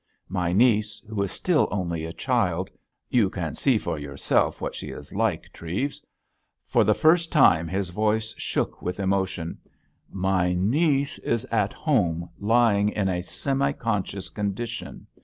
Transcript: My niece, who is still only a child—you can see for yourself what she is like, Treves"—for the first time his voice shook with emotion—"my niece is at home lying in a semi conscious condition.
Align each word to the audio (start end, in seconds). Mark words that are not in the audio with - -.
My 0.29 0.51
niece, 0.51 0.99
who 1.07 1.21
is 1.21 1.31
still 1.31 1.67
only 1.69 2.05
a 2.05 2.11
child—you 2.11 3.29
can 3.29 3.53
see 3.53 3.77
for 3.77 3.99
yourself 3.99 4.59
what 4.59 4.73
she 4.73 4.89
is 4.89 5.13
like, 5.13 5.53
Treves"—for 5.53 6.83
the 6.83 6.95
first 6.95 7.31
time 7.31 7.67
his 7.67 7.89
voice 7.89 8.33
shook 8.35 8.81
with 8.81 8.99
emotion—"my 8.99 10.53
niece 10.53 11.19
is 11.19 11.45
at 11.51 11.73
home 11.73 12.31
lying 12.39 12.89
in 12.89 13.09
a 13.09 13.21
semi 13.21 13.73
conscious 13.73 14.29
condition. 14.29 15.05